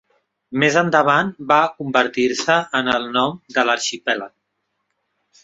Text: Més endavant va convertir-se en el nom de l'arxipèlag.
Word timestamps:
Més 0.61 0.77
endavant 0.79 1.29
va 1.51 1.57
convertir-se 1.81 2.57
en 2.81 2.91
el 2.95 3.07
nom 3.19 3.37
de 3.59 3.67
l'arxipèlag. 3.71 4.35